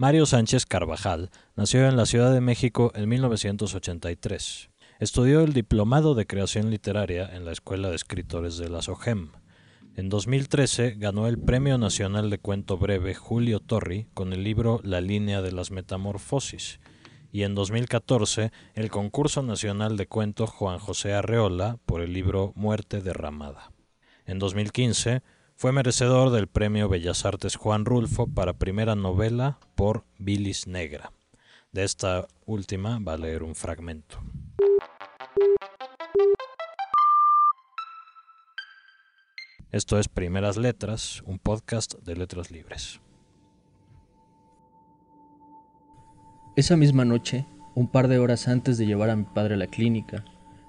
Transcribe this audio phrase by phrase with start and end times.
[0.00, 4.70] Mario Sánchez Carvajal nació en la Ciudad de México en 1983.
[4.98, 9.32] Estudió el Diplomado de Creación Literaria en la Escuela de Escritores de la SOGEM.
[9.96, 15.02] En 2013 ganó el Premio Nacional de Cuento Breve Julio Torri con el libro La
[15.02, 16.80] línea de las metamorfosis
[17.30, 23.02] y en 2014 el Concurso Nacional de Cuento Juan José Arreola por el libro Muerte
[23.02, 23.70] Derramada.
[24.24, 25.20] En 2015
[25.60, 31.12] fue merecedor del Premio Bellas Artes Juan Rulfo para primera novela por Bilis Negra.
[31.70, 34.22] De esta última va a leer un fragmento.
[39.70, 43.02] Esto es Primeras Letras, un podcast de letras libres.
[46.56, 49.66] Esa misma noche, un par de horas antes de llevar a mi padre a la
[49.66, 50.24] clínica,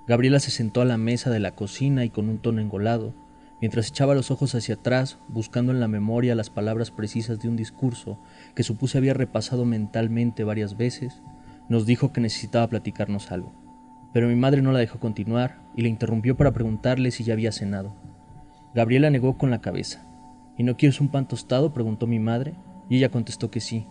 [0.05, 3.30] Gabriela se sentó a la mesa de la cocina y con un tono engolado
[3.61, 7.55] mientras echaba los ojos hacia atrás, buscando en la memoria las palabras precisas de un
[7.55, 8.19] discurso
[8.55, 11.21] que supuse había repasado mentalmente varias veces,
[11.69, 13.53] nos dijo que necesitaba platicarnos algo.
[14.13, 17.51] Pero mi madre no la dejó continuar y le interrumpió para preguntarle si ya había
[17.51, 17.95] cenado.
[18.73, 20.05] Gabriela negó con la cabeza.
[20.57, 21.73] ¿Y no quieres un pan tostado?
[21.73, 22.55] preguntó mi madre,
[22.89, 23.87] y ella contestó que sí.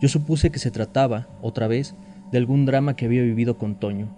[0.00, 1.94] Yo supuse que se trataba, otra vez,
[2.30, 4.08] de algún drama que había vivido con Toño,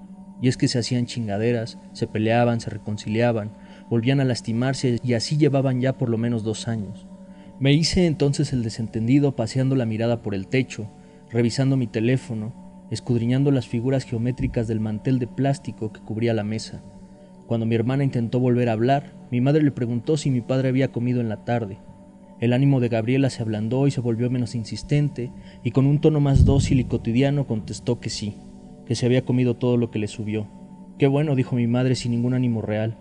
[0.41, 3.53] y es que se hacían chingaderas, se peleaban, se reconciliaban,
[3.90, 7.06] volvían a lastimarse y así llevaban ya por lo menos dos años.
[7.58, 10.90] Me hice entonces el desentendido paseando la mirada por el techo,
[11.30, 12.52] revisando mi teléfono,
[12.90, 16.82] escudriñando las figuras geométricas del mantel de plástico que cubría la mesa.
[17.46, 20.92] Cuando mi hermana intentó volver a hablar, mi madre le preguntó si mi padre había
[20.92, 21.78] comido en la tarde.
[22.40, 25.32] El ánimo de Gabriela se ablandó y se volvió menos insistente,
[25.64, 28.34] y con un tono más dócil y cotidiano contestó que sí,
[28.84, 30.46] que se había comido todo lo que le subió.
[30.98, 32.98] Qué bueno, dijo mi madre sin ningún ánimo real.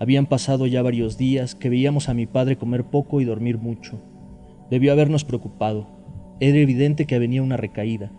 [0.00, 3.98] Habían pasado ya varios días que veíamos a mi padre comer poco y dormir mucho.
[4.70, 5.88] Debió habernos preocupado.
[6.38, 8.12] Era evidente que venía una recaída,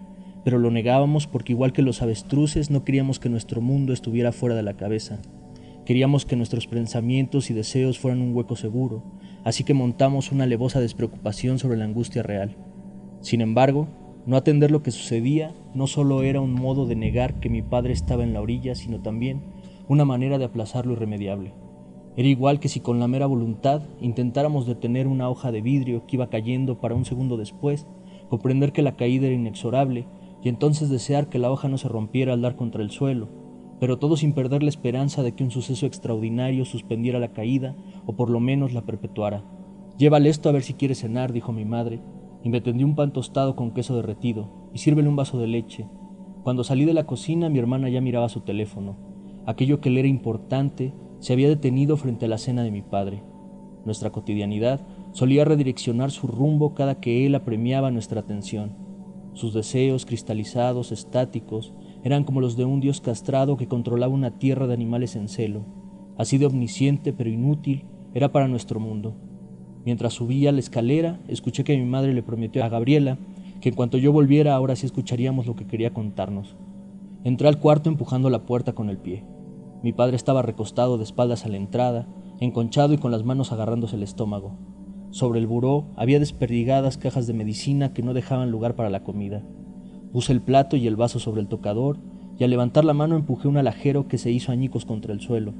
[0.44, 4.55] pero lo negábamos porque igual que los avestruces no queríamos que nuestro mundo estuviera fuera
[4.55, 5.19] de la cabeza.
[5.86, 9.04] Queríamos que nuestros pensamientos y deseos fueran un hueco seguro,
[9.45, 12.58] así que montamos una alevosa despreocupación sobre la angustia real.
[13.21, 13.87] Sin embargo,
[14.25, 17.93] no atender lo que sucedía no solo era un modo de negar que mi padre
[17.93, 19.42] estaba en la orilla, sino también
[19.87, 21.54] una manera de aplazar lo irremediable.
[22.15, 26.15] Era igual que si con la mera voluntad intentáramos detener una hoja de vidrio que
[26.15, 27.87] iba cayendo para un segundo después,
[28.30, 30.08] comprender que la caída era inexorable
[30.43, 33.30] y entonces desear que la hoja no se rompiera al dar contra el suelo,
[33.80, 37.75] pero todo sin perder la esperanza de que un suceso extraordinario suspendiera la caída
[38.05, 39.43] o por lo menos la perpetuara.
[39.98, 42.02] Llévale esto a ver si quiere cenar, dijo mi madre,
[42.43, 45.87] y me tendió un pan tostado con queso derretido, y sírvele un vaso de leche.
[46.43, 48.98] Cuando salí de la cocina mi hermana ya miraba su teléfono.
[49.45, 53.23] Aquello que le era importante se había detenido frente a la cena de mi padre.
[53.85, 54.81] Nuestra cotidianidad
[55.11, 58.75] solía redireccionar su rumbo cada que él apremiaba nuestra atención.
[59.33, 64.67] Sus deseos cristalizados, estáticos, eran como los de un dios castrado que controlaba una tierra
[64.67, 65.65] de animales en celo.
[66.17, 69.15] Así de omnisciente pero inútil era para nuestro mundo.
[69.86, 73.17] Mientras subía la escalera, escuché que mi madre le prometió a Gabriela
[73.61, 76.55] que en cuanto yo volviera ahora sí escucharíamos lo que quería contarnos.
[77.23, 79.23] Entré al cuarto empujando la puerta con el pie.
[79.82, 82.08] Mi padre estaba recostado de espaldas a la entrada,
[82.40, 84.58] enconchado y con las manos agarrándose el estómago.
[85.12, 89.44] Sobre el buró había desperdigadas cajas de medicina que no dejaban lugar para la comida.
[90.12, 91.98] Puse el plato y el vaso sobre el tocador
[92.38, 95.54] y al levantar la mano empujé un alajero que se hizo añicos contra el suelo.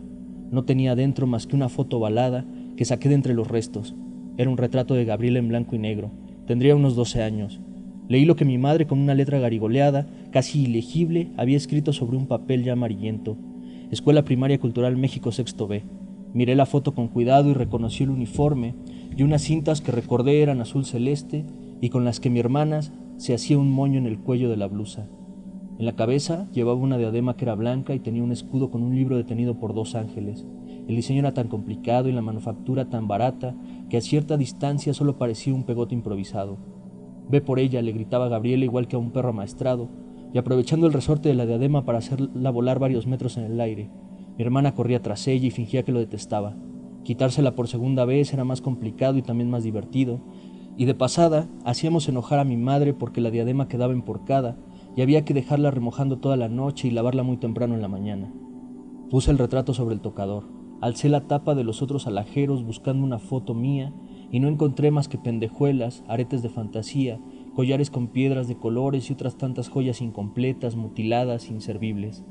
[0.51, 3.96] No tenía dentro más que una foto balada que saqué de entre los restos.
[4.38, 6.12] Era un retrato de Gabriel en blanco y negro.
[6.46, 7.62] Tendría unos doce años.
[8.07, 12.25] Leí lo que mi madre con una letra garigoleada, casi ilegible, había escrito sobre un
[12.25, 13.38] papel ya amarillento.
[13.91, 15.83] Escuela Primaria Cultural México Sexto B.
[16.35, 18.75] Miré la foto con cuidado y reconocí el uniforme
[19.17, 21.44] y unas cintas que recordé eran azul celeste
[21.81, 22.81] y con las que mi hermana
[23.17, 25.09] se hacía un moño en el cuello de la blusa.
[25.79, 28.94] En la cabeza llevaba una diadema que era blanca y tenía un escudo con un
[28.94, 30.45] libro detenido por dos ángeles.
[30.88, 33.56] El diseño era tan complicado y la manufactura tan barata
[33.89, 36.57] que a cierta distancia solo parecía un pegote improvisado.
[37.27, 39.89] Ve por ella, le gritaba Gabriela igual que a un perro amaestrado,
[40.33, 43.89] y aprovechando el resorte de la diadema para hacerla volar varios metros en el aire.
[44.37, 46.55] Mi hermana corría tras ella y fingía que lo detestaba.
[47.03, 50.21] Quitársela por segunda vez era más complicado y también más divertido,
[50.77, 54.57] y de pasada hacíamos enojar a mi madre porque la diadema quedaba emporcada
[54.95, 58.33] y había que dejarla remojando toda la noche y lavarla muy temprano en la mañana.
[59.09, 60.45] Puse el retrato sobre el tocador,
[60.81, 63.93] alcé la tapa de los otros alajeros buscando una foto mía
[64.31, 67.19] y no encontré más que pendejuelas, aretes de fantasía
[67.59, 72.23] collares con piedras de colores y otras tantas joyas incompletas, mutiladas, inservibles.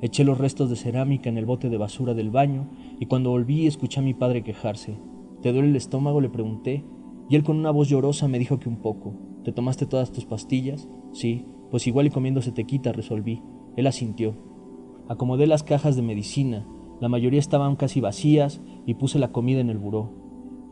[0.00, 2.66] Eché los restos de cerámica en el bote de basura del baño
[2.98, 4.98] y cuando volví escuché a mi padre quejarse.
[5.42, 6.20] ¿Te duele el estómago?
[6.20, 6.84] le pregunté.
[7.30, 9.14] Y él con una voz llorosa me dijo que un poco.
[9.44, 10.88] ¿Te tomaste todas tus pastillas?
[11.12, 13.44] Sí, pues igual y comiendo se te quita, resolví.
[13.76, 14.34] Él asintió.
[15.08, 16.66] Acomodé las cajas de medicina,
[17.00, 20.10] la mayoría estaban casi vacías, y puse la comida en el buró.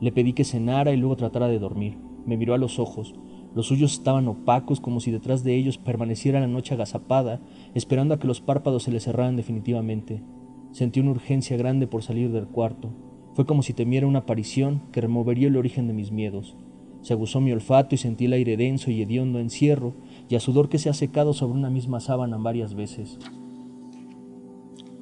[0.01, 1.99] Le pedí que cenara y luego tratara de dormir.
[2.27, 3.15] Me miró a los ojos.
[3.55, 7.41] Los suyos estaban opacos como si detrás de ellos permaneciera la noche agazapada,
[7.75, 10.23] esperando a que los párpados se le cerraran definitivamente.
[10.71, 12.91] Sentí una urgencia grande por salir del cuarto.
[13.35, 16.57] Fue como si temiera una aparición que removería el origen de mis miedos.
[17.03, 19.95] Se aguzó mi olfato y sentí el aire denso y hediondo encierro
[20.29, 23.19] y a sudor que se ha secado sobre una misma sábana varias veces.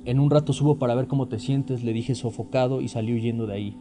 [0.05, 3.47] En un rato subo para ver cómo te sientes, le dije sofocado y salí huyendo
[3.47, 3.77] de ahí.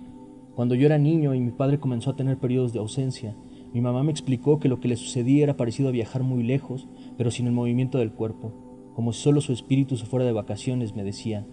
[0.53, 3.35] Cuando yo era niño y mi padre comenzó a tener periodos de ausencia,
[3.73, 6.87] mi mamá me explicó que lo que le sucedía era parecido a viajar muy lejos,
[7.17, 8.51] pero sin el movimiento del cuerpo,
[8.95, 11.45] como si solo su espíritu se fuera de vacaciones, me decía.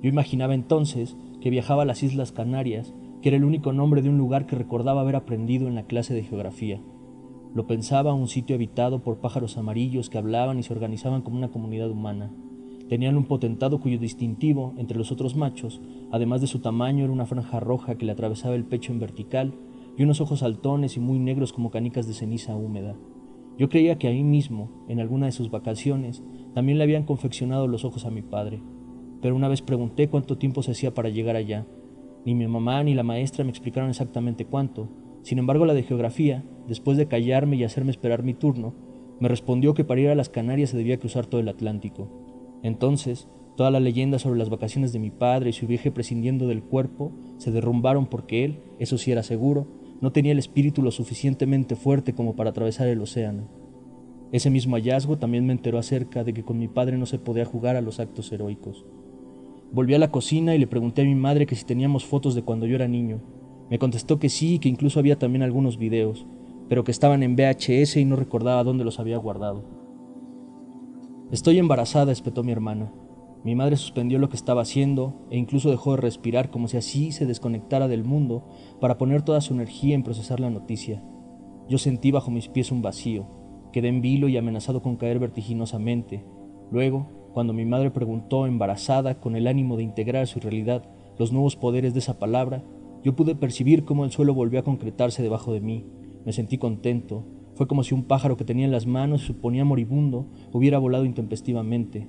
[0.00, 4.08] Yo imaginaba entonces que viajaba a las Islas Canarias, que era el único nombre de
[4.08, 6.80] un lugar que recordaba haber aprendido en la clase de geografía.
[7.54, 11.48] Lo pensaba un sitio habitado por pájaros amarillos que hablaban y se organizaban como una
[11.48, 12.30] comunidad humana.
[12.88, 15.80] Tenían un potentado cuyo distintivo, entre los otros machos,
[16.12, 19.54] además de su tamaño, era una franja roja que le atravesaba el pecho en vertical
[19.98, 22.96] y unos ojos saltones y muy negros como canicas de ceniza húmeda.
[23.58, 26.22] Yo creía que ahí mismo, en alguna de sus vacaciones,
[26.54, 28.62] también le habían confeccionado los ojos a mi padre.
[29.20, 31.66] Pero una vez pregunté cuánto tiempo se hacía para llegar allá.
[32.24, 34.88] Ni mi mamá ni la maestra me explicaron exactamente cuánto.
[35.22, 38.74] Sin embargo, la de geografía, después de callarme y hacerme esperar mi turno,
[39.18, 42.08] me respondió que para ir a las Canarias se debía cruzar todo el Atlántico.
[42.62, 46.62] Entonces, toda la leyenda sobre las vacaciones de mi padre y su viaje prescindiendo del
[46.62, 49.66] cuerpo se derrumbaron porque él, eso sí era seguro,
[50.00, 53.48] no tenía el espíritu lo suficientemente fuerte como para atravesar el océano.
[54.30, 57.44] Ese mismo hallazgo también me enteró acerca de que con mi padre no se podía
[57.44, 58.84] jugar a los actos heroicos.
[59.72, 62.42] Volví a la cocina y le pregunté a mi madre que si teníamos fotos de
[62.42, 63.20] cuando yo era niño.
[63.70, 66.26] Me contestó que sí y que incluso había también algunos videos,
[66.68, 69.64] pero que estaban en VHS y no recordaba dónde los había guardado.
[71.30, 72.90] Estoy embarazada, espetó mi hermana.
[73.48, 77.12] Mi madre suspendió lo que estaba haciendo e incluso dejó de respirar como si así
[77.12, 78.46] se desconectara del mundo
[78.78, 81.02] para poner toda su energía en procesar la noticia.
[81.66, 83.26] Yo sentí bajo mis pies un vacío,
[83.72, 86.26] quedé en vilo y amenazado con caer vertiginosamente.
[86.70, 90.86] Luego, cuando mi madre preguntó, embarazada, con el ánimo de integrar a su realidad
[91.18, 92.62] los nuevos poderes de esa palabra,
[93.02, 95.86] yo pude percibir cómo el suelo volvió a concretarse debajo de mí.
[96.26, 97.24] Me sentí contento,
[97.54, 101.06] fue como si un pájaro que tenía en las manos y suponía moribundo hubiera volado
[101.06, 102.06] intempestivamente.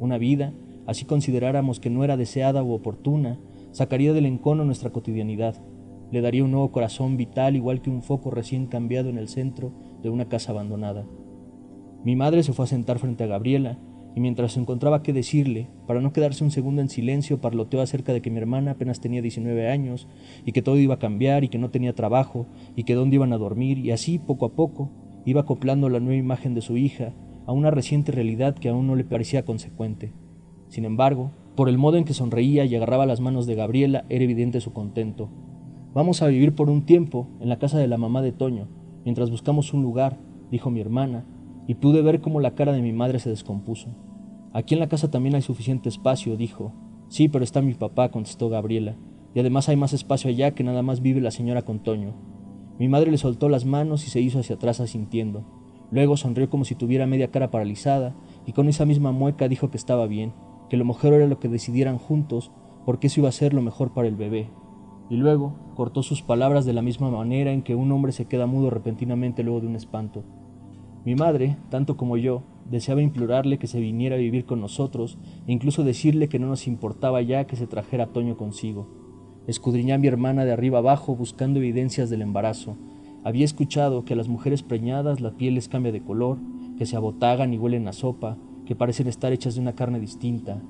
[0.00, 0.54] Una vida,
[0.88, 3.38] así consideráramos que no era deseada u oportuna,
[3.72, 5.62] sacaría del encono nuestra cotidianidad.
[6.10, 9.74] Le daría un nuevo corazón vital igual que un foco recién cambiado en el centro
[10.02, 11.04] de una casa abandonada.
[12.04, 13.78] Mi madre se fue a sentar frente a Gabriela
[14.16, 18.14] y mientras se encontraba qué decirle, para no quedarse un segundo en silencio, parloteó acerca
[18.14, 20.08] de que mi hermana apenas tenía 19 años
[20.46, 22.46] y que todo iba a cambiar y que no tenía trabajo
[22.76, 24.90] y que dónde iban a dormir y así, poco a poco,
[25.26, 27.12] iba acoplando la nueva imagen de su hija
[27.44, 30.14] a una reciente realidad que aún no le parecía consecuente.
[30.68, 34.24] Sin embargo, por el modo en que sonreía y agarraba las manos de Gabriela, era
[34.24, 35.28] evidente su contento.
[35.94, 38.68] Vamos a vivir por un tiempo en la casa de la mamá de Toño,
[39.04, 40.18] mientras buscamos un lugar,
[40.50, 41.24] dijo mi hermana,
[41.66, 43.88] y pude ver cómo la cara de mi madre se descompuso.
[44.52, 46.72] Aquí en la casa también hay suficiente espacio, dijo.
[47.08, 48.96] Sí, pero está mi papá, contestó Gabriela,
[49.34, 52.14] y además hay más espacio allá que nada más vive la señora con Toño.
[52.78, 55.44] Mi madre le soltó las manos y se hizo hacia atrás asintiendo.
[55.90, 58.14] Luego sonrió como si tuviera media cara paralizada
[58.46, 60.32] y con esa misma mueca dijo que estaba bien,
[60.68, 62.50] que lo mejor era lo que decidieran juntos,
[62.84, 64.50] porque eso iba a ser lo mejor para el bebé.
[65.10, 68.46] Y luego cortó sus palabras de la misma manera en que un hombre se queda
[68.46, 70.24] mudo repentinamente luego de un espanto.
[71.04, 75.52] Mi madre, tanto como yo, deseaba implorarle que se viniera a vivir con nosotros e
[75.52, 78.88] incluso decirle que no nos importaba ya que se trajera a Toño consigo.
[79.46, 82.76] Escudriñé a mi hermana de arriba abajo buscando evidencias del embarazo.
[83.24, 86.38] Había escuchado que a las mujeres preñadas la piel les cambia de color,
[86.76, 88.36] que se abotagan y huelen a sopa,
[88.68, 90.62] que parecen estar hechas de una carne distinta.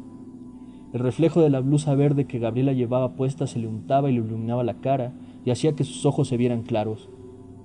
[0.95, 4.21] El reflejo de la blusa verde que Gabriela llevaba puesta se le untaba y le
[4.21, 5.12] iluminaba la cara
[5.45, 7.11] y hacía que sus ojos se vieran claros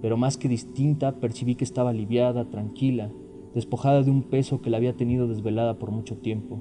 [0.03, 3.09] pero más que distinta percibí que estaba aliviada, tranquila,
[3.55, 6.59] despojada de un peso que la había tenido desvelada por mucho tiempo.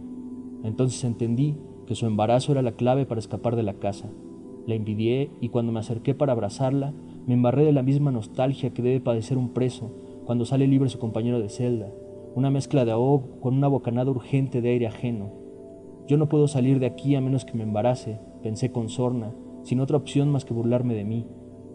[0.63, 1.57] Entonces entendí
[1.89, 4.09] que su embarazo era la clave para escapar de la casa.
[4.69, 6.95] La envidié y cuando me acerqué para abrazarla,
[7.27, 9.91] me embarré de la misma nostalgia que debe padecer un preso
[10.25, 11.93] cuando sale libre su compañero de celda,
[12.35, 15.33] una mezcla de ahogo con una bocanada urgente de aire ajeno.
[16.07, 19.81] Yo no puedo salir de aquí a menos que me embarace, pensé con sorna, sin
[19.81, 21.27] otra opción más que burlarme de mí.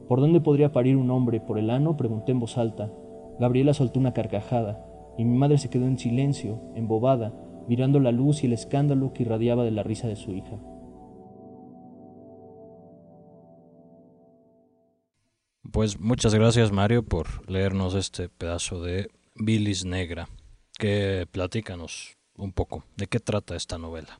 [0.07, 1.39] ¿Por dónde podría parir un hombre?
[1.39, 1.97] ¿Por el ano?
[1.97, 2.91] Pregunté en voz alta.
[3.39, 4.85] Gabriela soltó una carcajada,
[5.17, 7.33] y mi madre se quedó en silencio, embobada,
[7.67, 10.59] mirando la luz y el escándalo que irradiaba de la risa de su hija.
[15.77, 20.27] pues muchas gracias Mario por leernos este pedazo de Bilis Negra.
[20.77, 24.19] Que platícanos un poco de qué trata esta novela.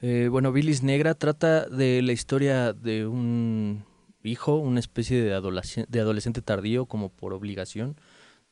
[0.00, 3.84] Eh, bueno, Bilis Negra trata de la historia de un
[4.22, 7.96] hijo, una especie de, adolescente tardío como por obligación,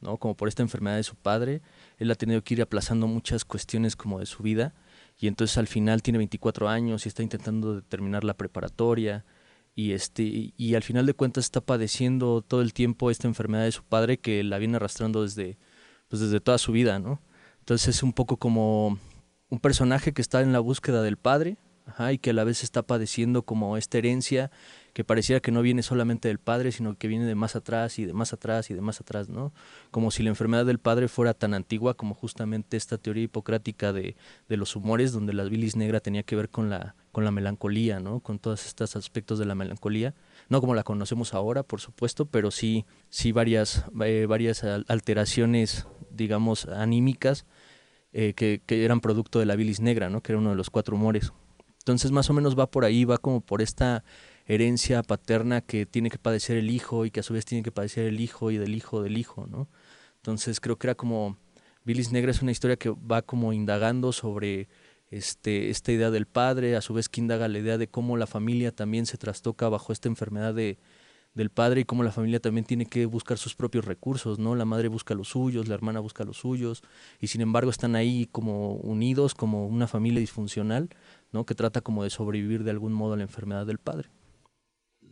[0.00, 0.16] ¿no?
[0.16, 1.62] como por esta enfermedad de su padre.
[1.98, 4.74] Él ha tenido que ir aplazando muchas cuestiones como de su vida
[5.18, 9.24] y entonces al final tiene 24 años y está intentando terminar la preparatoria
[9.74, 13.72] y este y al final de cuentas está padeciendo todo el tiempo esta enfermedad de
[13.72, 15.56] su padre que la viene arrastrando desde
[16.12, 17.22] pues desde toda su vida, ¿no?
[17.60, 18.98] Entonces es un poco como
[19.48, 21.56] un personaje que está en la búsqueda del padre,
[22.12, 24.50] y que a la vez está padeciendo como esta herencia
[24.92, 28.04] que pareciera que no viene solamente del padre, sino que viene de más atrás y
[28.04, 29.52] de más atrás y de más atrás, ¿no?
[29.90, 34.16] Como si la enfermedad del padre fuera tan antigua como justamente esta teoría hipocrática de,
[34.48, 38.00] de los humores, donde la bilis negra tenía que ver con la, con la melancolía,
[38.00, 38.20] ¿no?
[38.20, 40.14] Con todos estos aspectos de la melancolía,
[40.50, 46.66] no como la conocemos ahora, por supuesto, pero sí, sí varias, eh, varias alteraciones, digamos,
[46.66, 47.46] anímicas
[48.12, 50.22] eh, que, que eran producto de la bilis negra, ¿no?
[50.22, 51.32] Que era uno de los cuatro humores.
[51.78, 54.04] Entonces más o menos va por ahí, va como por esta
[54.54, 57.72] herencia paterna que tiene que padecer el hijo y que a su vez tiene que
[57.72, 59.68] padecer el hijo y del hijo del hijo, ¿no?
[60.16, 61.36] Entonces creo que era como
[61.84, 64.68] Bilis Negra es una historia que va como indagando sobre
[65.10, 68.26] este, esta idea del padre, a su vez que indaga la idea de cómo la
[68.26, 70.78] familia también se trastoca bajo esta enfermedad de,
[71.34, 74.54] del padre y cómo la familia también tiene que buscar sus propios recursos, ¿no?
[74.54, 76.82] La madre busca los suyos, la hermana busca los suyos
[77.20, 80.88] y sin embargo están ahí como unidos como una familia disfuncional,
[81.32, 81.44] ¿no?
[81.46, 84.08] Que trata como de sobrevivir de algún modo a la enfermedad del padre.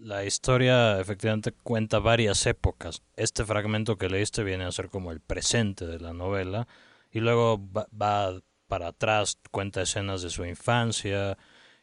[0.02, 3.02] La historia efectivamente cuenta varias épocas.
[3.16, 6.66] Este fragmento que leíste viene a ser como el presente de la novela
[7.12, 11.36] y luego va, para atrás, cuenta escenas de su infancia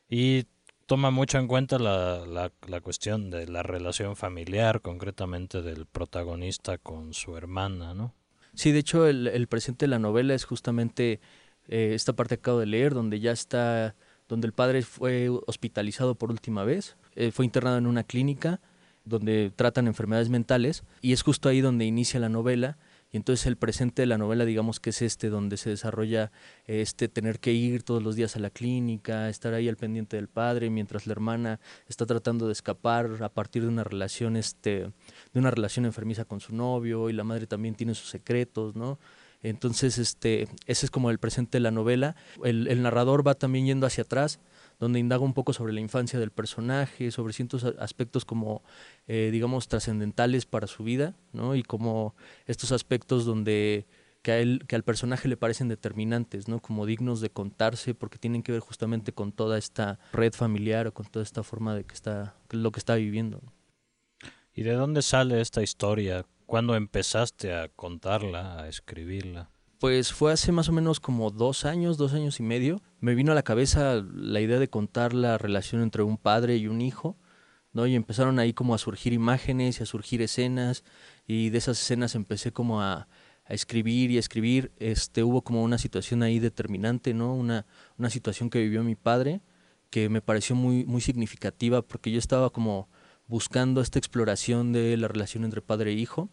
[0.10, 0.46] y
[0.88, 7.14] toma mucho en cuenta la, la, cuestión de la relación familiar, concretamente del protagonista con
[7.14, 8.16] su hermana, ¿no?
[8.56, 11.20] Sí, de hecho el, el presente de la novela es justamente
[11.68, 13.96] eh, esta parte que acabo de leer, donde ya está,
[14.28, 18.62] donde el padre fue hospitalizado por última vez, eh, fue internado en una clínica
[19.04, 22.78] donde tratan enfermedades mentales y es justo ahí donde inicia la novela
[23.12, 26.32] y entonces el presente de la novela digamos que es este donde se desarrolla
[26.66, 30.28] este tener que ir todos los días a la clínica, estar ahí al pendiente del
[30.28, 34.92] padre mientras la hermana está tratando de escapar a partir de una relación este
[35.34, 39.00] de una relación enfermiza con su novio y la madre también tiene sus secretos, ¿no?
[39.44, 42.16] Entonces, este, ese es como el presente de la novela.
[42.44, 44.40] El, el narrador va también yendo hacia atrás,
[44.80, 48.64] donde indaga un poco sobre la infancia del personaje, sobre ciertos aspectos como,
[49.08, 51.56] eh, digamos, trascendentales para su vida, ¿no?
[51.56, 52.16] Y como
[52.46, 53.88] estos aspectos donde
[54.22, 56.60] que, que al personaje le parecen determinantes, ¿no?
[56.60, 60.94] Como dignos de contarse porque tienen que ver justamente con toda esta red familiar o
[60.94, 63.42] con toda esta forma de que está, lo que está viviendo.
[64.54, 66.26] ¿Y de dónde sale esta historia?
[66.46, 69.50] ¿Cuándo empezaste a contarla, a escribirla?
[69.80, 72.82] Pues fue hace más o menos como dos años, dos años y medio.
[73.00, 76.66] Me vino a la cabeza la idea de contar la relación entre un padre y
[76.68, 77.16] un hijo,
[77.74, 77.86] ¿no?
[77.86, 80.84] Y empezaron ahí como a surgir imágenes y a surgir escenas,
[81.28, 83.08] y de esas escenas empecé como a,
[83.46, 84.72] a escribir y a escribir.
[84.78, 87.36] Este, hubo como una situación ahí determinante, ¿no?
[87.36, 87.68] Una,
[88.00, 89.42] una situación que vivió mi padre,
[89.92, 92.90] que me pareció muy, muy significativa, porque yo estaba como
[93.28, 96.32] buscando esta exploración de la relación entre padre e hijo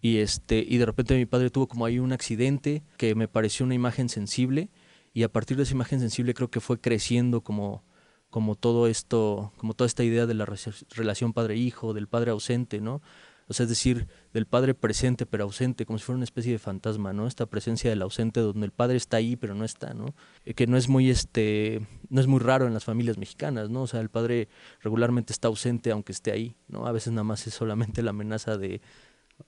[0.00, 3.64] y este y de repente mi padre tuvo como ahí un accidente que me pareció
[3.64, 4.70] una imagen sensible
[5.12, 7.84] y a partir de esa imagen sensible creo que fue creciendo como
[8.30, 10.46] como todo esto como toda esta idea de la
[10.90, 13.00] relación padre hijo del padre ausente no
[13.48, 16.58] o sea es decir del padre presente pero ausente como si fuera una especie de
[16.58, 20.14] fantasma no esta presencia del ausente donde el padre está ahí pero no está no
[20.44, 23.82] eh, que no es muy este no es muy raro en las familias mexicanas no
[23.82, 24.48] o sea el padre
[24.80, 28.58] regularmente está ausente aunque esté ahí no a veces nada más es solamente la amenaza
[28.58, 28.80] de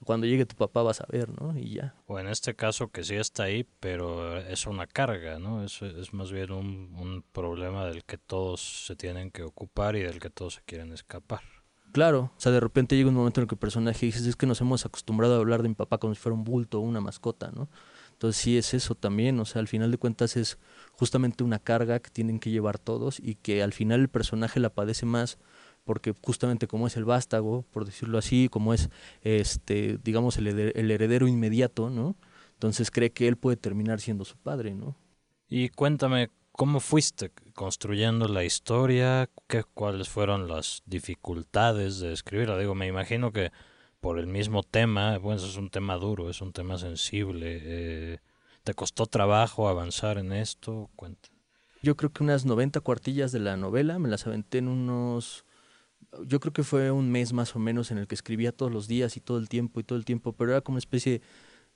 [0.05, 1.57] cuando llegue tu papá vas a ver, ¿no?
[1.59, 1.95] Y ya.
[2.07, 5.65] O en este caso que sí está ahí, pero es una carga, ¿no?
[5.65, 10.01] Es, es más bien un, un problema del que todos se tienen que ocupar y
[10.01, 11.41] del que todos se quieren escapar.
[11.93, 14.37] Claro, o sea, de repente llega un momento en el que el personaje dice, es
[14.37, 16.83] que nos hemos acostumbrado a hablar de mi papá como si fuera un bulto o
[16.83, 17.69] una mascota, ¿no?
[18.13, 20.59] Entonces sí es eso también, o sea, al final de cuentas es
[20.93, 24.71] justamente una carga que tienen que llevar todos y que al final el personaje la
[24.71, 25.39] padece más
[25.89, 28.91] porque justamente como es el vástago, por decirlo así, como es,
[29.23, 32.15] este, digamos, el, heredero inmediato, ¿no?
[32.53, 34.99] Entonces cree que él puede terminar siendo su padre, ¿no?
[35.49, 39.31] Y cuéntame, ¿cómo fuiste construyendo la historia?
[39.47, 42.59] ¿Qué, ¿Cuáles fueron las dificultades de escribirla?
[42.59, 43.51] Digo, me imagino que
[43.99, 47.61] por el mismo tema, bueno, es un tema duro, es un tema sensible.
[47.63, 48.19] Eh,
[48.63, 50.91] ¿Te costó trabajo avanzar en esto?
[50.97, 51.31] Cuenta.
[51.83, 55.47] Yo creo que unas 90 cuartillas de la novela me las aventé en unos
[56.27, 58.89] yo creo que fue un mes más o menos en el que escribía todos los
[58.89, 61.21] días y todo el tiempo y todo el tiempo, pero era como una especie,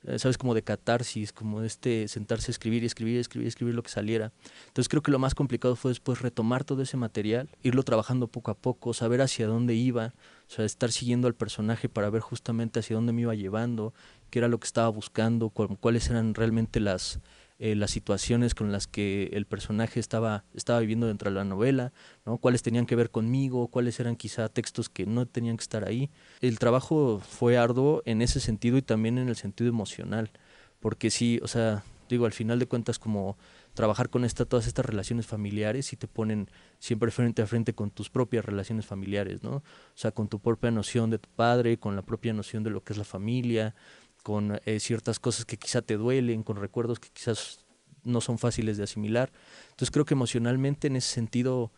[0.03, 3.75] eh, sabes, como de catarsis, como este sentarse a escribir y escribir y escribir escribir
[3.75, 4.31] lo que saliera.
[4.67, 8.51] Entonces creo que lo más complicado fue después retomar todo ese material, irlo trabajando poco
[8.51, 10.13] a poco, saber hacia dónde iba,
[10.47, 13.93] o sea, estar siguiendo al personaje para ver justamente hacia dónde me iba llevando,
[14.29, 17.19] qué era lo que estaba buscando, cuáles eran realmente las
[17.59, 21.93] eh, las situaciones con las que el personaje estaba, estaba viviendo dentro de la novela,
[22.25, 22.37] ¿no?
[22.37, 26.09] cuáles tenían que ver conmigo, cuáles eran quizá textos que no tenían que estar ahí.
[26.41, 30.31] El trabajo fue arduo en ese sentido y también en el sentido emocional,
[30.79, 33.37] porque sí, o sea, digo, al final de cuentas como
[33.73, 37.91] trabajar con esta, todas estas relaciones familiares y te ponen siempre frente a frente con
[37.91, 39.57] tus propias relaciones familiares, ¿no?
[39.57, 39.63] O
[39.95, 42.93] sea, con tu propia noción de tu padre, con la propia noción de lo que
[42.93, 43.73] es la familia,
[44.23, 47.65] con eh, ciertas cosas que quizá te duelen, con recuerdos que quizás
[48.03, 49.31] no son fáciles de asimilar.
[49.65, 51.71] Entonces creo que emocionalmente en ese sentido,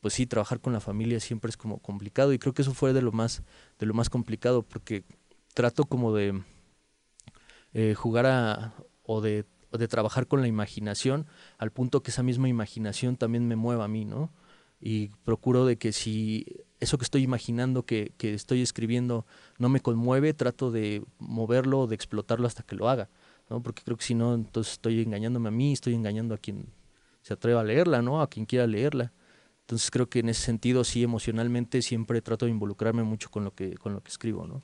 [0.00, 2.92] pues sí, trabajar con la familia siempre es como complicado y creo que eso fue
[2.92, 3.42] de lo más,
[3.78, 5.04] de lo más complicado porque
[5.54, 6.42] trato como de
[7.72, 11.26] eh, jugar o de, de trabajar con la imaginación
[11.56, 14.30] al punto que esa misma imaginación también me mueva a mí, ¿no?
[14.80, 16.46] Y procuro de que si
[16.80, 19.26] eso que estoy imaginando, que, que estoy escribiendo,
[19.58, 23.08] no me conmueve, trato de moverlo, de explotarlo hasta que lo haga,
[23.50, 23.62] ¿no?
[23.62, 26.66] Porque creo que si no, entonces estoy engañándome a mí, estoy engañando a quien
[27.22, 28.22] se atreva a leerla, ¿no?
[28.22, 29.12] A quien quiera leerla.
[29.62, 33.54] Entonces creo que en ese sentido, sí, emocionalmente siempre trato de involucrarme mucho con lo
[33.54, 34.62] que, con lo que escribo, ¿no?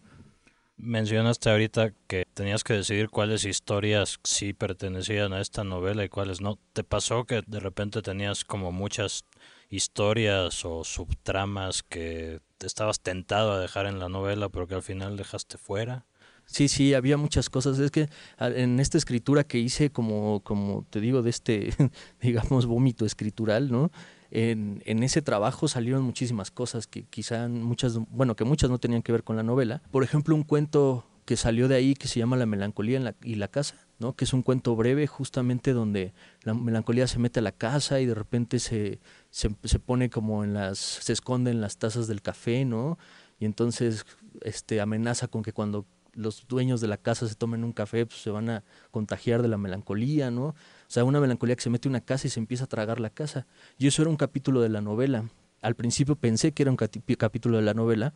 [0.77, 6.41] Mencionaste ahorita que tenías que decidir cuáles historias sí pertenecían a esta novela y cuáles
[6.41, 6.59] no.
[6.73, 9.25] ¿Te pasó que de repente tenías como muchas
[9.71, 15.17] historias o subtramas que estabas tentado a dejar en la novela, pero que al final
[15.17, 16.07] dejaste fuera.
[16.47, 17.79] Sí, sí, había muchas cosas.
[17.79, 21.75] Es que en esta escritura que hice, como, como te digo, de este,
[22.21, 23.91] digamos, vómito escritural, ¿no?
[24.31, 29.03] En, en, ese trabajo salieron muchísimas cosas que quizá muchas, bueno, que muchas no tenían
[29.03, 29.81] que ver con la novela.
[29.93, 33.49] Por ejemplo, un cuento que salió de ahí que se llama La melancolía y la
[33.49, 34.15] casa, ¿no?
[34.15, 38.07] que es un cuento breve justamente donde la melancolía se mete a la casa y
[38.07, 39.01] de repente se,
[39.35, 42.99] se, pone como en las, se esconde en las tazas del café, ¿no?
[43.41, 44.07] Y entonces
[44.43, 48.23] este, amenaza con que cuando los dueños de la casa se tomen un café, pues
[48.23, 50.47] se van a contagiar de la melancolía, ¿no?
[50.47, 50.55] O
[50.87, 53.11] sea, una melancolía que se mete en una casa y se empieza a tragar la
[53.11, 53.49] casa.
[53.77, 55.29] Y eso era un capítulo de la novela.
[55.63, 58.15] Al principio pensé que era un capítulo de la novela,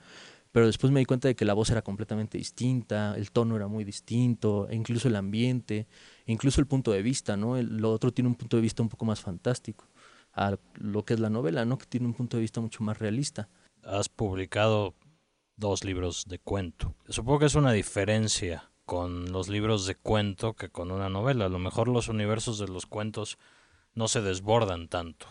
[0.52, 3.66] pero después me di cuenta de que la voz era completamente distinta, el tono era
[3.66, 5.88] muy distinto, e incluso el ambiente,
[6.26, 7.56] incluso el punto de vista, ¿no?
[7.56, 9.88] El, lo otro tiene un punto de vista un poco más fantástico
[10.38, 11.78] a lo que es la novela, ¿no?
[11.78, 13.48] Que tiene un punto de vista mucho más realista.
[13.82, 14.94] Has publicado
[15.56, 16.94] dos libros de cuento.
[17.08, 21.46] Supongo que es una diferencia con los libros de cuento que con una novela.
[21.46, 23.36] A lo mejor los universos de los cuentos
[23.94, 25.26] no se desbordan tanto.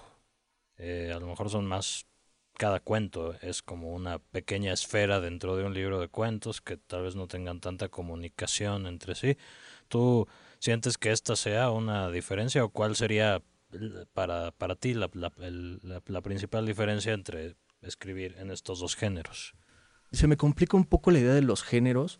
[0.77, 2.05] Eh, a lo mejor son más
[2.57, 7.03] cada cuento es como una pequeña esfera dentro de un libro de cuentos que tal
[7.03, 9.37] vez no tengan tanta comunicación entre sí.
[9.87, 10.27] ¿Tú
[10.59, 13.41] sientes que esta sea una diferencia o cuál sería
[14.13, 19.56] para, para ti la, la, principal diferencia entre escribir en estos dos géneros?
[20.12, 22.19] Se me complica un poco la idea de los géneros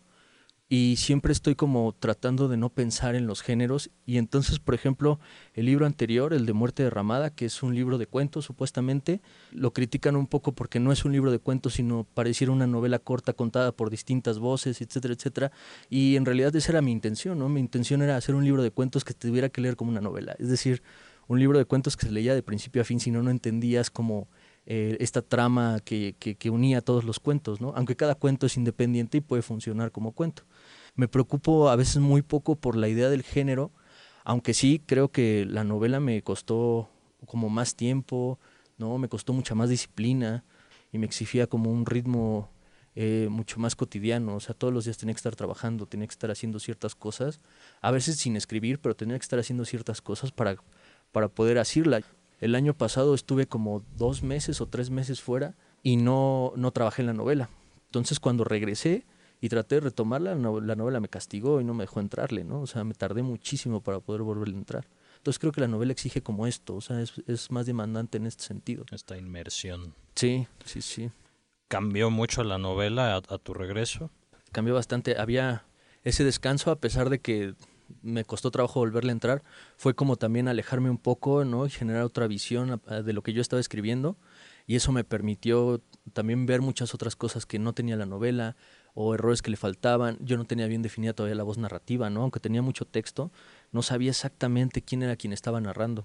[0.70, 3.90] y siempre estoy como tratando de no pensar en los géneros.
[4.04, 5.18] Y entonces por ejemplo
[5.54, 9.72] el libro anterior el de muerte derramada que es un libro de cuentos supuestamente lo
[9.72, 13.32] critican un poco porque no es un libro de cuentos sino pareciera una novela corta
[13.32, 15.52] contada por distintas voces etcétera etcétera.
[15.88, 18.70] Y en realidad esa era mi intención no mi intención era hacer un libro de
[18.70, 20.36] cuentos que tuviera que leer como una novela.
[20.38, 20.82] Es decir
[21.28, 23.90] un libro de cuentos que se leía de principio a fin si no no entendías
[23.90, 24.28] como
[24.66, 27.72] eh, esta trama que, que, unía todos los cuentos, ¿no?
[27.76, 30.42] Aunque cada cuento es independiente y puede funcionar como cuento.
[30.94, 33.70] Me preocupo a veces muy poco por la idea del género,
[34.24, 36.90] aunque sí creo que la novela me costó
[37.26, 38.38] como más tiempo,
[38.76, 38.98] ¿no?
[38.98, 40.44] Me costó mucha más disciplina
[40.92, 42.50] y me exigía como un ritmo
[42.94, 46.12] eh, mucho más cotidiano, o sea, todos los días tenía que estar trabajando, tenía que
[46.12, 47.40] estar haciendo ciertas cosas,
[47.80, 50.56] a veces sin escribir, pero tenía que estar haciendo ciertas cosas para,
[51.12, 52.02] para poder hacerla.
[52.40, 57.02] El año pasado estuve como dos meses o tres meses fuera y no, no trabajé
[57.02, 57.48] en la novela.
[57.86, 59.04] Entonces cuando regresé,
[59.40, 62.60] y traté de retomarla, la novela me castigó y no me dejó entrarle, ¿no?
[62.60, 64.88] O sea, me tardé muchísimo para poder volverle a entrar.
[65.18, 68.26] Entonces creo que la novela exige como esto, o sea, es, es más demandante en
[68.26, 68.84] este sentido.
[68.90, 69.94] Esta inmersión.
[70.14, 71.10] Sí, sí, sí.
[71.68, 74.10] ¿Cambió mucho la novela a, a tu regreso?
[74.52, 75.18] Cambió bastante.
[75.18, 75.66] Había
[76.02, 77.54] ese descanso, a pesar de que
[78.02, 79.42] me costó trabajo volverle a entrar,
[79.76, 81.66] fue como también alejarme un poco, ¿no?
[81.66, 84.16] Y generar otra visión de lo que yo estaba escribiendo.
[84.66, 85.80] Y eso me permitió
[86.12, 88.56] también ver muchas otras cosas que no tenía la novela,
[88.94, 90.18] o errores que le faltaban.
[90.20, 92.22] Yo no tenía bien definida todavía la voz narrativa, ¿no?
[92.22, 93.30] Aunque tenía mucho texto,
[93.72, 96.04] no sabía exactamente quién era quien estaba narrando.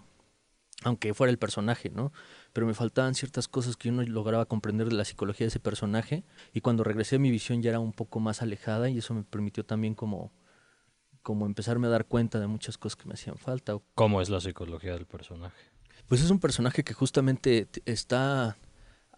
[0.83, 2.11] aunque fuera el personaje, ¿no?
[2.51, 5.59] Pero me faltaban ciertas cosas que yo no lograba comprender de la psicología de ese
[5.59, 9.23] personaje y cuando regresé mi visión ya era un poco más alejada y eso me
[9.23, 10.31] permitió también como,
[11.23, 13.77] como empezarme a dar cuenta de muchas cosas que me hacían falta.
[13.95, 15.57] ¿Cómo es la psicología del personaje?
[16.07, 18.57] Pues es un personaje que justamente está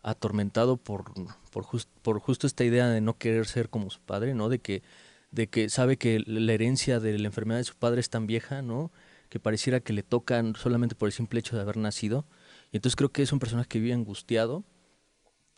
[0.02, 1.12] atormentado por,
[1.52, 1.65] por,
[2.02, 4.50] por justo esta idea de no querer ser como su padre, ¿no?
[4.50, 4.84] De que,
[5.32, 8.62] de que sabe que la herencia de la enfermedad de su padre es tan vieja,
[8.62, 8.91] ¿no?
[9.30, 12.26] que pareciera que le tocan solamente por el simple hecho de haber nacido.
[12.72, 14.63] Y entonces creo que es un personaje que vive angustiado,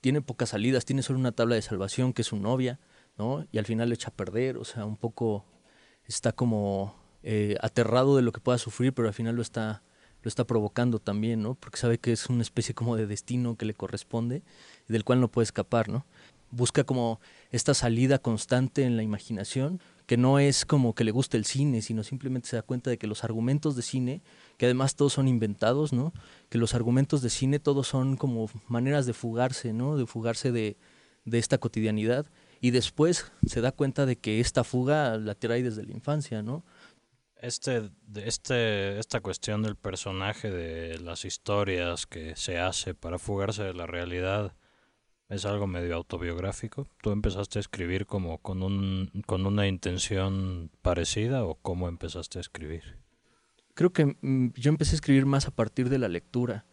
[0.01, 2.79] tiene pocas salidas, tiene solo una tabla de salvación que es su novia,
[3.17, 3.45] ¿no?
[3.51, 5.45] Y al final le echa a perder, o sea, un poco
[6.07, 9.83] está como eh, aterrado de lo que pueda sufrir, pero al final lo está,
[10.23, 11.55] lo está provocando también, ¿no?
[11.55, 14.43] Porque sabe que es una especie como de destino que le corresponde
[14.87, 16.05] y del cual no puede escapar, ¿no?
[16.49, 17.19] Busca como
[17.51, 21.81] esta salida constante en la imaginación que no es como que le guste el cine,
[21.81, 24.21] sino simplemente se da cuenta de que los argumentos de cine,
[24.55, 26.13] que además todos son inventados, ¿no?
[26.49, 29.97] Que los argumentos de cine todos son como maneras de fugarse, ¿no?
[29.97, 30.77] De fugarse de,
[31.25, 32.25] de esta cotidianidad
[32.61, 36.63] y después se da cuenta de que esta fuga la trae desde la infancia, ¿no?
[37.41, 43.73] Este, este, esta cuestión del personaje, de las historias que se hace para fugarse de
[43.73, 44.55] la realidad,
[45.29, 46.87] es algo medio autobiográfico.
[47.01, 52.41] ¿Tú empezaste a escribir como con, un, con una intención parecida o cómo empezaste a
[52.41, 52.97] escribir?
[53.75, 56.65] Creo que mm, yo empecé a escribir más a partir de la lectura.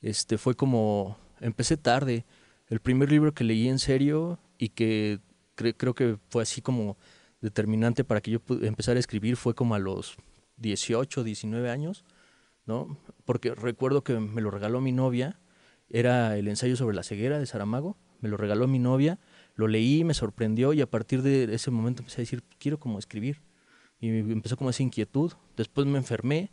[0.00, 2.24] Este fue como empecé tarde.
[2.68, 5.20] El primer libro que leí en serio y que
[5.54, 6.98] creo que fue así como
[7.40, 10.16] determinante para que yo empezara a escribir fue como a los
[10.58, 12.04] 18, 19 años,
[12.66, 12.98] ¿no?
[13.24, 15.40] Porque recuerdo que me lo regaló mi novia
[15.88, 19.18] era el ensayo sobre la ceguera de Saramago, me lo regaló mi novia,
[19.56, 22.98] lo leí, me sorprendió y a partir de ese momento empecé a decir, quiero como
[22.98, 23.40] escribir.
[23.98, 25.32] Y empezó como esa inquietud.
[25.56, 26.52] Después me enfermé,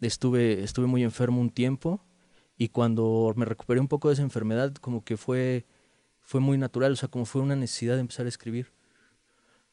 [0.00, 2.04] estuve, estuve muy enfermo un tiempo
[2.58, 5.64] y cuando me recuperé un poco de esa enfermedad, como que fue,
[6.26, 8.72] fue muy natural, o sea, como fue una necesidad de empezar a escribir.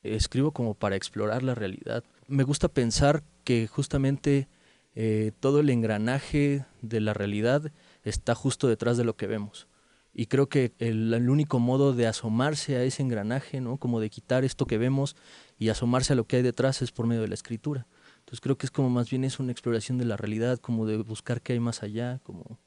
[0.03, 2.03] Escribo como para explorar la realidad.
[2.27, 4.47] Me gusta pensar que justamente
[4.93, 7.71] eh, todo el engranaje de la realidad
[8.03, 9.67] está justo detrás de lo que vemos.
[10.13, 13.77] Y creo que el, único modo de asomarse a ese engranaje, ¿no?
[13.77, 15.15] como de quitar esto que vemos
[15.57, 17.87] y asomarse a lo que hay detrás es por medio de la escritura.
[18.19, 20.97] Entonces creo que es como más bien es una exploración de la realidad, como de
[20.97, 22.59] buscar qué hay más allá, como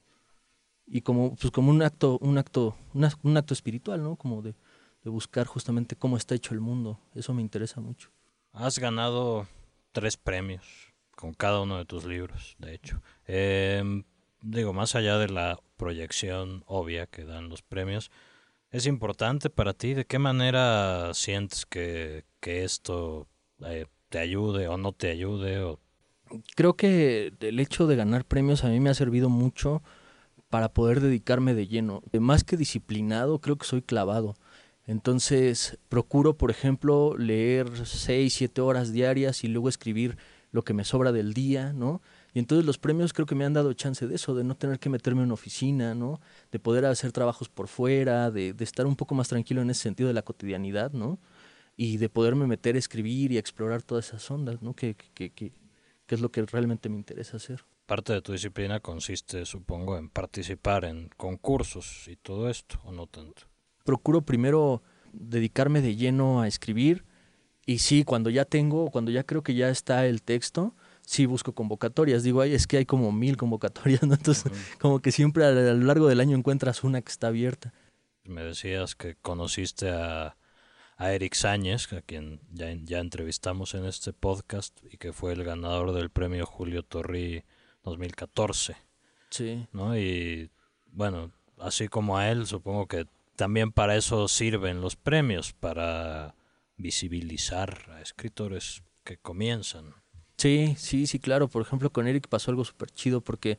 [0.87, 4.16] y como pues como un acto un acto un acto espiritual, ¿no?
[4.16, 4.55] Como de,
[5.03, 7.01] de buscar justamente cómo está hecho el mundo.
[7.14, 8.11] Eso me interesa mucho.
[8.53, 9.46] Has ganado
[9.92, 10.64] tres premios
[11.11, 13.03] con cada uno de tus libros, de hecho.
[13.27, 13.83] Eh,
[14.42, 18.11] digo, más allá de la proyección obvia que dan los premios,
[18.70, 19.94] ¿es importante para ti?
[19.94, 23.27] ¿De qué manera sientes que, que esto
[23.64, 25.61] eh, te ayude o no te ayude?
[25.61, 25.81] O...
[26.55, 29.83] Creo que el hecho de ganar premios a mí me ha servido mucho
[30.57, 32.03] para poder dedicarme de lleno.
[32.19, 34.37] Más que disciplinado, creo que soy clavado.
[34.87, 40.16] Entonces, procuro, por ejemplo, leer seis, siete horas diarias y luego escribir
[40.53, 42.01] lo que me sobra del día, ¿no?
[42.33, 44.79] Y entonces los premios creo que me han dado chance de eso, de no tener
[44.79, 46.23] que meterme en una oficina, ¿no?
[46.51, 49.83] De poder hacer trabajos por fuera, de, de estar un poco más tranquilo en ese
[49.83, 51.19] sentido de la cotidianidad, ¿no?
[51.77, 54.73] Y de poderme meter a escribir y a explorar todas esas ondas, ¿no?
[54.73, 55.53] Que, que, que,
[56.07, 57.62] que es lo que realmente me interesa hacer.
[57.87, 63.07] Parte de tu disciplina consiste, supongo, en participar en concursos y todo esto, ¿o no
[63.07, 63.42] tanto?
[63.85, 67.05] Procuro primero dedicarme de lleno a escribir
[67.64, 71.53] y sí, cuando ya tengo, cuando ya creo que ya está el texto, sí busco
[71.53, 72.22] convocatorias.
[72.22, 74.14] Digo, ay, es que hay como mil convocatorias, ¿no?
[74.14, 77.75] Entonces, como que siempre a, lo largo del año encuentras una que está abierta.
[78.22, 80.37] Me decías que conociste a,
[80.96, 85.42] a Eric Sáñez, a quien ya, ya entrevistamos en este podcast y que fue el
[85.42, 87.44] ganador del premio Julio Torri
[87.90, 88.77] 2014.
[89.31, 89.66] Sí.
[89.72, 89.96] ¿No?
[89.96, 90.51] Y
[90.92, 96.35] bueno, así como a él, supongo que también para eso sirven los premios, para
[96.77, 99.94] visibilizar a escritores que comienzan.
[100.37, 101.49] Sí, sí, sí, claro.
[101.49, 103.59] Por ejemplo, con Eric pasó algo súper chido porque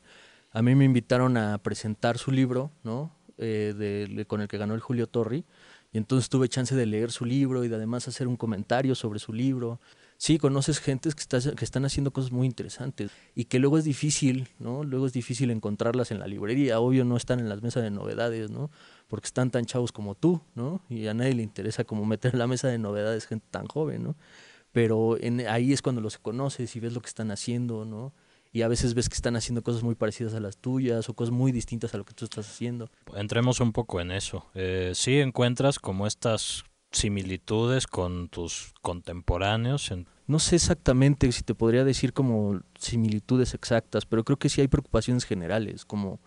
[0.52, 3.16] a mí me invitaron a presentar su libro, ¿no?
[3.36, 5.44] Eh, de, con el que ganó el Julio Torri.
[5.92, 9.18] Y entonces tuve chance de leer su libro y de además hacer un comentario sobre
[9.18, 9.80] su libro.
[10.18, 14.48] Sí, conoces gentes que, que están haciendo cosas muy interesantes y que luego es difícil,
[14.58, 14.84] ¿no?
[14.84, 16.80] Luego es difícil encontrarlas en la librería.
[16.80, 18.70] Obvio no están en las mesas de novedades, ¿no?
[19.06, 20.82] Porque están tan chavos como tú, ¿no?
[20.90, 24.02] Y a nadie le interesa como meter en la mesa de novedades gente tan joven,
[24.02, 24.16] ¿no?
[24.72, 28.12] pero en, ahí es cuando los conoces y ves lo que están haciendo, ¿no?
[28.52, 31.32] Y a veces ves que están haciendo cosas muy parecidas a las tuyas o cosas
[31.32, 32.88] muy distintas a lo que tú estás haciendo.
[33.14, 34.46] Entremos un poco en eso.
[34.54, 39.92] Eh, sí encuentras como estas similitudes con tus contemporáneos.
[40.26, 44.68] No sé exactamente si te podría decir como similitudes exactas, pero creo que sí hay
[44.68, 46.20] preocupaciones generales, como,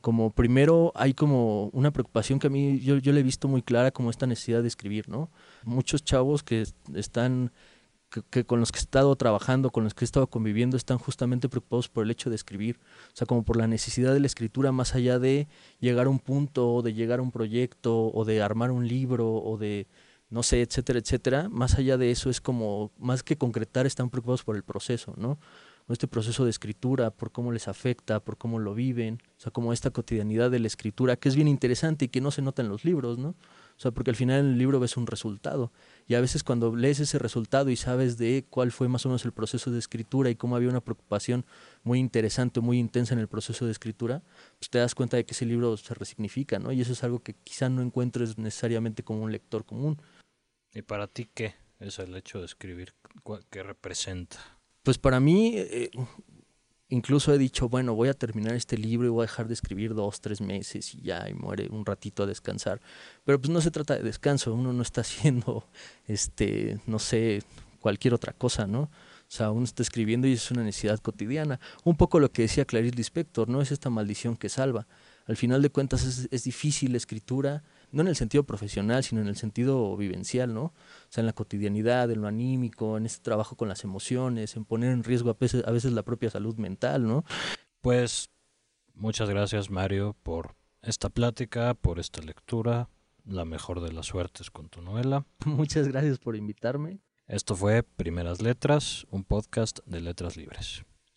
[0.00, 3.62] como primero hay como una preocupación que a mí yo, yo le he visto muy
[3.62, 5.30] clara como esta necesidad de escribir, ¿no?
[5.64, 7.52] Muchos chavos que están
[8.08, 11.48] que, con los que he estado trabajando, con los que he estado conviviendo, están justamente
[11.48, 12.78] preocupados por el hecho de escribir,
[13.12, 15.48] o sea, como por la necesidad de la escritura más allá de
[15.80, 19.34] llegar a un punto, o de llegar a un proyecto, o de armar un libro,
[19.34, 19.86] o de,
[20.30, 24.44] no sé, etcétera, etcétera, más allá de eso es como, más que concretar, están preocupados
[24.44, 25.38] por el proceso, ¿no?
[25.88, 29.72] Este proceso de escritura, por cómo les afecta, por cómo lo viven, o sea, como
[29.72, 32.68] esta cotidianidad de la escritura, que es bien interesante y que no se nota en
[32.68, 33.30] los libros, ¿no?
[33.30, 35.72] O sea, porque al final en el libro ves un resultado.
[36.08, 39.26] Y a veces cuando lees ese resultado y sabes de cuál fue más o menos
[39.26, 41.44] el proceso de escritura y cómo había una preocupación
[41.82, 44.22] muy interesante, muy intensa en el proceso de escritura,
[44.58, 46.72] pues te das cuenta de que ese libro se resignifica, ¿no?
[46.72, 50.00] Y eso es algo que quizá no encuentres necesariamente como un lector común.
[50.72, 52.94] ¿Y para ti qué es el hecho de escribir?
[53.50, 54.38] ¿Qué representa?
[54.82, 55.90] Pues para mí, eh,
[56.88, 59.94] incluso he dicho, bueno, voy a terminar este libro y voy a dejar de escribir
[59.94, 62.80] dos, tres meses y ya, y muere un ratito a descansar.
[63.24, 65.64] Pero pues no se trata de descanso, uno no está haciendo,
[66.06, 67.42] este, no sé,
[67.80, 68.82] cualquier otra cosa, ¿no?
[68.82, 71.60] O sea, uno está escribiendo y es una necesidad cotidiana.
[71.84, 73.60] Un poco lo que decía Clarice Lispector, ¿no?
[73.60, 74.86] Es esta maldición que salva.
[75.26, 79.20] Al final de cuentas es, es difícil la escritura, no en el sentido profesional, sino
[79.20, 80.62] en el sentido vivencial, ¿no?
[80.64, 80.72] O
[81.08, 84.92] sea, en la cotidianidad, en lo anímico, en este trabajo con las emociones, en poner
[84.92, 87.24] en riesgo a veces, a veces la propia salud mental, ¿no?
[87.80, 88.30] Pues
[88.94, 92.88] muchas gracias Mario por esta plática, por esta lectura,
[93.24, 95.26] la mejor de las suertes con tu novela.
[95.44, 97.00] Muchas gracias por invitarme.
[97.26, 100.84] Esto fue Primeras Letras, un podcast de Letras Libres.